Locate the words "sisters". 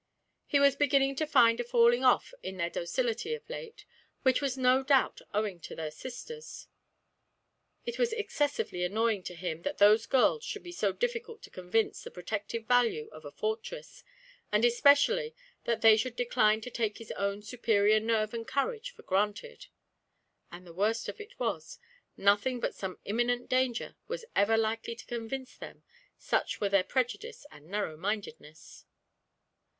5.91-6.67